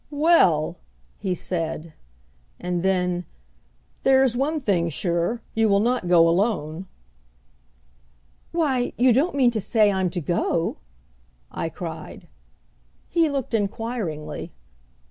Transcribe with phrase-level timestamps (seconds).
[0.09, 0.77] "Well!"
[1.19, 1.93] he said;
[2.59, 3.23] and then,
[4.01, 6.87] "there's one thing sure; you will not go alone!"
[8.51, 10.77] "Why, you don't mean to say I'm to go!"
[11.51, 12.27] I cried.
[13.09, 14.53] He looked inquiringly.